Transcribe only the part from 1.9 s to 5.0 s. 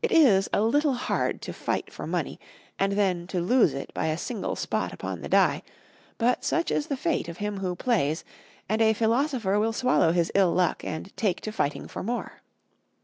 for money and then to lose it by a single spot